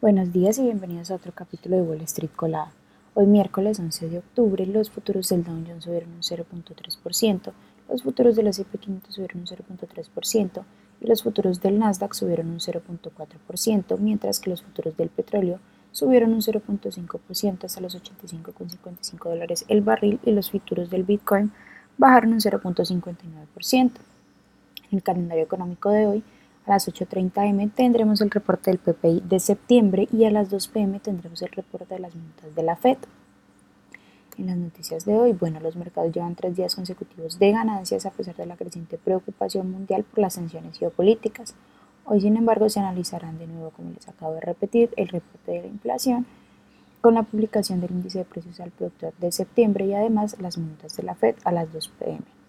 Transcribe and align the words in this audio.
Buenos 0.00 0.32
días 0.32 0.56
y 0.56 0.62
bienvenidos 0.62 1.10
a 1.10 1.16
otro 1.16 1.30
capítulo 1.32 1.76
de 1.76 1.82
Wall 1.82 2.00
Street 2.00 2.30
Colada. 2.34 2.72
Hoy 3.12 3.26
miércoles 3.26 3.78
11 3.78 4.08
de 4.08 4.16
octubre 4.16 4.64
los 4.64 4.88
futuros 4.88 5.28
del 5.28 5.44
Dow 5.44 5.62
Jones 5.62 5.84
subieron 5.84 6.14
un 6.14 6.22
0.3%, 6.22 7.52
los 7.86 8.02
futuros 8.02 8.34
del 8.34 8.46
S&P 8.46 8.78
500 8.78 9.14
subieron 9.14 9.40
un 9.40 9.46
0.3% 9.46 10.64
y 11.02 11.06
los 11.06 11.22
futuros 11.22 11.60
del 11.60 11.78
Nasdaq 11.78 12.14
subieron 12.14 12.48
un 12.48 12.60
0.4%, 12.60 13.98
mientras 13.98 14.40
que 14.40 14.48
los 14.48 14.62
futuros 14.62 14.96
del 14.96 15.10
petróleo 15.10 15.60
subieron 15.92 16.32
un 16.32 16.40
0.5% 16.40 17.64
hasta 17.64 17.80
los 17.82 17.94
85,55 17.94 19.28
dólares 19.28 19.66
el 19.68 19.82
barril 19.82 20.18
y 20.24 20.30
los 20.30 20.50
futuros 20.50 20.88
del 20.88 21.02
Bitcoin 21.02 21.52
bajaron 21.98 22.32
un 22.32 22.40
0.59%. 22.40 23.90
En 24.92 24.96
el 24.96 25.02
calendario 25.02 25.44
económico 25.44 25.90
de 25.90 26.06
hoy, 26.06 26.24
a 26.66 26.70
las 26.70 26.88
8.30 26.88 27.48
m 27.48 27.68
tendremos 27.74 28.20
el 28.20 28.30
reporte 28.30 28.70
del 28.70 28.78
PPI 28.78 29.22
de 29.26 29.40
septiembre 29.40 30.08
y 30.12 30.24
a 30.24 30.30
las 30.30 30.50
2 30.50 30.68
pm 30.68 31.00
tendremos 31.00 31.40
el 31.42 31.50
reporte 31.50 31.94
de 31.94 32.00
las 32.00 32.14
multas 32.14 32.54
de 32.54 32.62
la 32.62 32.76
FED. 32.76 32.98
En 34.38 34.46
las 34.46 34.56
noticias 34.56 35.04
de 35.04 35.16
hoy, 35.16 35.32
bueno, 35.32 35.60
los 35.60 35.76
mercados 35.76 36.12
llevan 36.12 36.34
tres 36.34 36.56
días 36.56 36.74
consecutivos 36.74 37.38
de 37.38 37.52
ganancias 37.52 38.06
a 38.06 38.10
pesar 38.10 38.36
de 38.36 38.46
la 38.46 38.56
creciente 38.56 38.96
preocupación 38.96 39.70
mundial 39.70 40.04
por 40.04 40.20
las 40.20 40.34
sanciones 40.34 40.78
geopolíticas. 40.78 41.54
Hoy, 42.04 42.22
sin 42.22 42.36
embargo, 42.36 42.68
se 42.68 42.80
analizarán 42.80 43.38
de 43.38 43.46
nuevo, 43.46 43.70
como 43.70 43.90
les 43.90 44.08
acabo 44.08 44.34
de 44.34 44.40
repetir, 44.40 44.90
el 44.96 45.08
reporte 45.08 45.52
de 45.52 45.60
la 45.62 45.66
inflación 45.66 46.26
con 47.00 47.14
la 47.14 47.22
publicación 47.22 47.80
del 47.80 47.90
índice 47.90 48.18
de 48.18 48.24
precios 48.24 48.60
al 48.60 48.70
productor 48.70 49.14
de 49.18 49.32
septiembre 49.32 49.86
y 49.86 49.94
además 49.94 50.36
las 50.40 50.58
multas 50.58 50.96
de 50.96 51.02
la 51.02 51.14
FED 51.14 51.36
a 51.44 51.52
las 51.52 51.72
2 51.72 51.88
pm. 51.98 52.39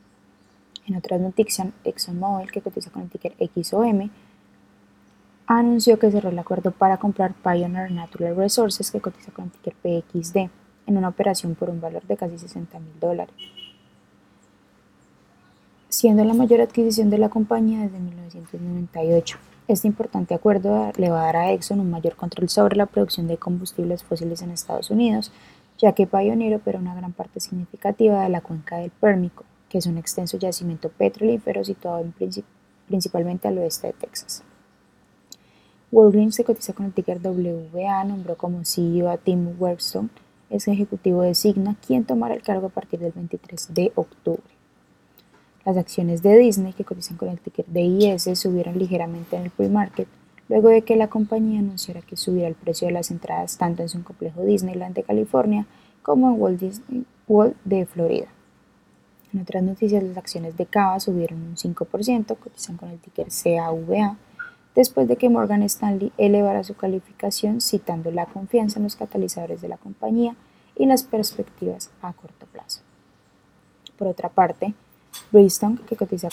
En 0.91 0.98
otras 0.98 1.22
noticias, 1.22 1.70
ExxonMobil, 1.86 2.52
que 2.52 2.59
cotiza 2.59 2.91
con 2.91 3.04
el 3.04 3.09
ticker 3.09 3.34
XOM, 3.40 4.09
anunció 5.48 5.98
que 5.98 6.12
cerró 6.12 6.32
el 6.32 6.38
acuerdo 6.38 6.72
para 6.72 6.98
comprar 6.98 7.34
Pioneer 7.34 7.91
Natural 7.91 8.36
Resources, 8.36 8.91
que 8.91 8.99
cotiza 8.99 9.32
con 9.32 9.46
el 9.46 9.52
ticker 9.52 9.73
PXD, 9.76 10.49
en 10.88 10.98
una 10.98 11.07
operación 11.07 11.55
por 11.55 11.70
un 11.70 11.79
valor 11.79 12.04
de 12.07 12.18
casi 12.18 12.38
60 12.38 12.77
mil 12.79 12.99
dólares, 12.99 13.34
siendo 15.88 16.26
la 16.26 16.34
mayor 16.34 16.60
adquisición 16.60 17.10
de 17.10 17.20
la 17.20 17.29
compañía 17.29 17.84
desde 17.84 17.99
1998. 17.99 19.38
Este 19.70 19.88
importante 19.88 20.34
acuerdo 20.34 20.91
le 20.98 21.10
va 21.10 21.21
a 21.21 21.26
dar 21.27 21.38
a 21.38 21.51
Exxon 21.54 21.79
un 21.79 21.90
mayor 21.90 22.18
control 22.18 22.49
sobre 22.49 22.76
la 22.76 22.85
producción 22.85 23.27
de 23.27 23.38
combustibles 23.38 24.04
fósiles 24.04 24.41
en 24.41 24.51
Estados 24.51 24.91
Unidos, 24.91 25.32
ya 25.77 25.94
que 25.94 26.05
Pioneer 26.05 26.55
opera 26.55 26.79
una 26.79 26.96
gran 26.96 27.13
parte 27.13 27.40
significativa 27.40 28.23
de 28.23 28.29
la 28.29 28.41
cuenca 28.41 28.79
del 28.79 28.91
Pérmico, 28.91 29.46
que 29.72 29.77
es 29.77 29.86
un 29.86 29.98
extenso 29.98 30.38
yacimiento 30.38 30.90
petrolífero 30.90 31.64
situado 31.64 32.05
principalmente 32.90 33.48
al 33.48 33.58
oeste 33.58 33.88
de 33.88 33.94
Texas. 33.94 34.44
Walgreens 35.94 36.36
se 36.36 36.44
cotiza 36.44 36.74
con 36.74 36.88
el 36.88 36.94
ticker 36.94 37.20
WBA, 37.26 38.04
nombró 38.04 38.36
como 38.36 38.66
CEO 38.66 39.10
a 39.10 39.18
Tim 39.18 39.55
Workstone, 39.58 40.10
es 40.50 40.68
ejecutivo 40.68 41.22
de 41.22 41.36
Signa, 41.36 41.78
quien 41.88 42.04
tomará 42.04 42.36
el 42.36 42.41
cargo 42.41 42.68
a 42.68 42.70
partir 42.70 43.00
del 43.00 43.13
23 43.13 43.74
de 43.74 43.94
octubre. 43.96 44.44
Las 45.66 45.78
acciones 45.78 46.22
de 46.22 46.38
Disney, 46.38 46.74
que 46.74 46.84
cotizan 46.84 47.16
con 47.16 47.30
el 47.30 47.40
ticker 47.40 47.66
DIS, 47.68 48.38
subieron 48.38 48.78
ligeramente 48.78 49.38
en 49.38 49.44
el 49.44 49.52
pre-market, 49.52 50.10
luego 50.50 50.68
de 50.68 50.82
que 50.82 50.98
la 50.98 51.08
compañía 51.08 51.60
anunciara 51.60 52.02
que 52.02 52.18
subiera 52.18 52.50
el 52.50 52.56
precio 52.56 52.88
de 52.88 52.94
las 52.94 53.10
entradas 53.10 53.58
tanto 53.58 53.84
en 53.84 53.90
su 53.90 54.04
complejo 54.04 54.44
Disneyland 54.44 54.96
de 54.96 55.04
California 55.04 55.66
como 56.02 56.30
en 56.30 56.41
Walt 56.41 56.60
Disney 56.60 57.06
World 57.30 57.56
de 57.63 57.85
Florida. 57.85 58.28
En 59.34 59.41
otras 59.41 59.63
noticias, 59.63 60.04
las 60.04 60.18
acciones 60.18 60.57
de 60.57 60.65
Cava 60.65 60.99
subieron 60.99 61.41
un 61.41 61.55
5%, 61.55 62.37
cotizan 62.37 62.77
con 62.77 62.90
el 62.90 62.99
ticker 62.99 63.27
CAVA, 63.27 64.18
después 64.75 65.07
de 65.07 65.16
que 65.16 65.29
Morgan 65.29 65.63
Stanley 65.63 66.12
elevara 66.18 66.63
su 66.63 66.75
calificación 66.75 67.62
citando 67.62 68.12
la 68.12 68.25
confianza 68.25 68.79
en 68.79 68.84
los 68.84 68.96
catalizadores 68.96 69.62
de 69.62 69.69
la 69.69 69.78
compañía 69.78 70.35
y 70.75 70.85
las 70.85 71.03
perspectivas 71.03 71.91
a 72.01 72.13
corto 72.13 72.46
plazo. 72.47 72.81
Por 73.97 74.07
otra 74.07 74.29
parte, 74.29 74.73
Bridgestone, 75.31 75.79
que, 75.88 75.95
cotiza, 75.95 76.29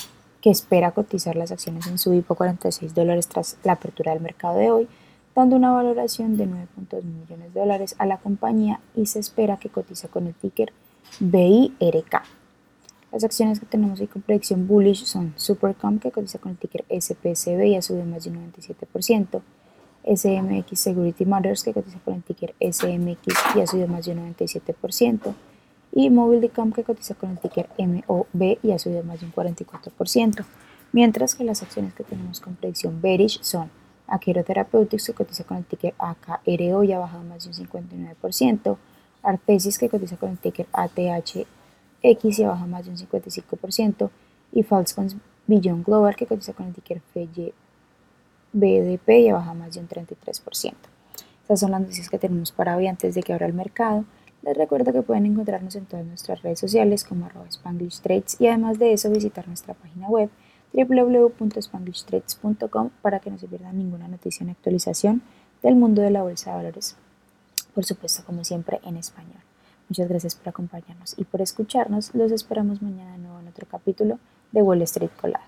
espera 0.50 0.92
cotizar 0.92 1.36
las 1.36 1.52
acciones 1.52 1.86
en 1.86 1.98
su 1.98 2.12
IPO 2.12 2.34
46 2.34 2.94
dólares 2.94 3.28
tras 3.28 3.56
la 3.64 3.72
apertura 3.72 4.12
del 4.12 4.22
mercado 4.22 4.58
de 4.58 4.70
hoy, 4.70 4.88
dando 5.34 5.56
una 5.56 5.70
valoración 5.70 6.36
de 6.36 6.46
9.2 6.46 7.02
millones 7.04 7.54
de 7.54 7.60
dólares 7.60 7.94
a 7.98 8.06
la 8.06 8.18
compañía 8.18 8.80
y 8.94 9.06
se 9.06 9.20
espera 9.20 9.58
que 9.58 9.68
cotice 9.68 10.08
con 10.08 10.26
el 10.26 10.34
ticker 10.34 10.72
BIRK. 11.20 12.22
Las 13.10 13.24
acciones 13.24 13.58
que 13.58 13.64
tenemos 13.64 14.00
ahí 14.00 14.06
con 14.06 14.20
predicción 14.20 14.66
bullish 14.66 15.04
son 15.04 15.32
Supercom, 15.36 15.98
que 15.98 16.10
cotiza 16.10 16.38
con 16.38 16.52
el 16.52 16.58
ticker 16.58 16.84
SPCB 16.90 17.64
y 17.64 17.76
ha 17.76 17.82
subido 17.82 18.04
más 18.04 18.24
de 18.24 18.30
un 18.30 18.52
97%, 18.52 19.40
SMX 20.04 20.78
Security 20.78 21.24
Matters, 21.24 21.64
que 21.64 21.72
cotiza 21.72 21.98
con 22.04 22.14
el 22.14 22.22
ticker 22.22 22.54
SMX 22.60 23.34
y 23.56 23.60
ha 23.60 23.66
subido 23.66 23.88
más 23.88 24.04
de 24.04 24.12
un 24.12 24.34
97%, 24.34 25.34
y 25.92 26.10
Mobilicom, 26.10 26.72
que 26.72 26.84
cotiza 26.84 27.14
con 27.14 27.30
el 27.30 27.38
ticker 27.38 27.70
MOB 27.78 28.58
y 28.62 28.72
ha 28.72 28.78
subido 28.78 29.02
más 29.04 29.20
de 29.20 29.26
un 29.26 29.32
44%, 29.32 30.44
mientras 30.92 31.34
que 31.34 31.44
las 31.44 31.62
acciones 31.62 31.94
que 31.94 32.04
tenemos 32.04 32.40
con 32.40 32.56
predicción 32.56 33.00
bearish 33.00 33.40
son 33.42 33.70
Aquero 34.06 34.44
Therapeutics, 34.44 35.06
que 35.06 35.14
cotiza 35.14 35.44
con 35.44 35.56
el 35.56 35.64
ticker 35.64 35.94
AKRO 35.98 36.82
y 36.84 36.92
ha 36.92 36.98
bajado 36.98 37.24
más 37.24 37.44
de 37.44 37.50
un 37.50 37.68
59%, 37.68 38.76
Artesis, 39.22 39.78
que 39.78 39.88
cotiza 39.88 40.16
con 40.18 40.30
el 40.30 40.38
ticker 40.38 40.66
ATH 40.72 41.46
X 42.02 42.38
y 42.38 42.44
baja 42.44 42.66
más 42.66 42.84
de 42.84 42.92
un 42.92 42.96
55%, 42.96 44.10
y 44.52 44.62
Falcons 44.62 45.16
Billion 45.46 45.82
Global 45.82 46.14
que 46.16 46.26
cotiza 46.26 46.52
con 46.52 46.66
el 46.66 46.74
ticker 46.74 47.00
BDP 48.52 49.08
y 49.08 49.32
baja 49.32 49.54
más 49.54 49.72
de 49.74 49.80
un 49.80 49.88
33%. 49.88 50.74
Estas 51.42 51.60
son 51.60 51.70
las 51.70 51.80
noticias 51.80 52.10
que 52.10 52.18
tenemos 52.18 52.52
para 52.52 52.76
hoy 52.76 52.86
antes 52.86 53.14
de 53.14 53.22
que 53.22 53.32
abra 53.32 53.46
el 53.46 53.54
mercado. 53.54 54.04
Les 54.42 54.54
recuerdo 54.56 54.92
que 54.92 55.02
pueden 55.02 55.26
encontrarnos 55.26 55.74
en 55.76 55.86
todas 55.86 56.04
nuestras 56.06 56.42
redes 56.42 56.60
sociales 56.60 57.04
como 57.04 57.26
arroba 57.26 57.48
Spanglish 57.48 58.00
Trades 58.00 58.36
y 58.38 58.46
además 58.46 58.78
de 58.78 58.92
eso 58.92 59.10
visitar 59.10 59.48
nuestra 59.48 59.74
página 59.74 60.08
web 60.08 60.30
www.spanglishtrades.com 60.72 62.90
para 63.00 63.18
que 63.20 63.30
no 63.30 63.38
se 63.38 63.48
pierdan 63.48 63.78
ninguna 63.78 64.06
noticia 64.06 64.44
ni 64.44 64.52
actualización 64.52 65.22
del 65.62 65.76
mundo 65.76 66.02
de 66.02 66.10
la 66.10 66.22
bolsa 66.22 66.50
de 66.50 66.56
valores. 66.56 66.94
Por 67.74 67.86
supuesto, 67.86 68.22
como 68.24 68.44
siempre, 68.44 68.80
en 68.84 68.98
español. 68.98 69.47
Muchas 69.88 70.08
gracias 70.08 70.34
por 70.34 70.48
acompañarnos 70.50 71.14
y 71.16 71.24
por 71.24 71.40
escucharnos. 71.40 72.14
Los 72.14 72.30
esperamos 72.30 72.82
mañana 72.82 73.12
de 73.12 73.18
nuevo 73.18 73.40
en 73.40 73.48
otro 73.48 73.66
capítulo 73.70 74.18
de 74.52 74.62
Wall 74.62 74.82
Street 74.82 75.10
Colada. 75.20 75.44